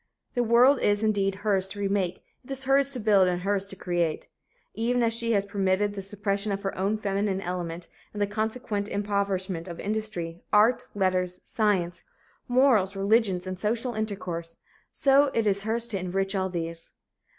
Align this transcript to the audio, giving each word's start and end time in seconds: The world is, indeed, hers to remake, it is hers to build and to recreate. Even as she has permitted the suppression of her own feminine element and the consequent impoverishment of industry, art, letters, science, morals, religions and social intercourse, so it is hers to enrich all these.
The 0.33 0.41
world 0.41 0.79
is, 0.79 1.03
indeed, 1.03 1.35
hers 1.45 1.67
to 1.67 1.79
remake, 1.79 2.23
it 2.43 2.49
is 2.49 2.63
hers 2.63 2.89
to 2.93 2.99
build 2.99 3.27
and 3.27 3.43
to 3.43 3.47
recreate. 3.51 4.29
Even 4.73 5.03
as 5.03 5.13
she 5.13 5.33
has 5.33 5.45
permitted 5.45 5.93
the 5.93 6.01
suppression 6.01 6.51
of 6.51 6.63
her 6.63 6.75
own 6.75 6.97
feminine 6.97 7.39
element 7.39 7.87
and 8.11 8.19
the 8.19 8.25
consequent 8.25 8.87
impoverishment 8.87 9.67
of 9.67 9.79
industry, 9.79 10.41
art, 10.51 10.87
letters, 10.95 11.39
science, 11.43 12.01
morals, 12.47 12.95
religions 12.95 13.45
and 13.45 13.59
social 13.59 13.93
intercourse, 13.93 14.55
so 14.91 15.25
it 15.35 15.45
is 15.45 15.61
hers 15.65 15.87
to 15.89 15.99
enrich 15.99 16.33
all 16.33 16.49
these. 16.49 16.93